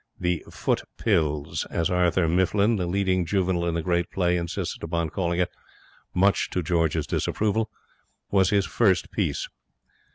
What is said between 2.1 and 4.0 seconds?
Mifflin, the leading juvenile in the